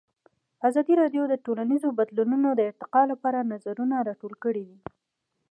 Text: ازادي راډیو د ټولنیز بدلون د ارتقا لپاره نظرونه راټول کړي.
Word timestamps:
ازادي 0.67 0.93
راډیو 1.01 1.23
د 1.27 1.33
ټولنیز 1.45 1.83
بدلون 1.99 2.43
د 2.57 2.61
ارتقا 2.69 3.01
لپاره 3.11 3.47
نظرونه 3.51 3.95
راټول 4.09 4.33
کړي. 4.43 4.67